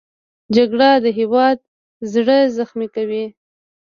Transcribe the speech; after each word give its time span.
جګړه 0.55 0.89
د 1.03 1.05
هېواد 1.19 1.57
زړه 2.13 2.37
زخمي 2.57 2.87
کوي 2.95 3.25